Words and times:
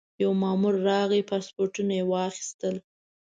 یو 0.23 0.31
مامور 0.41 0.75
راغی 0.89 1.21
پاسپورټونه 1.29 1.91
یې 1.99 2.03
واخیستل. 2.11 2.75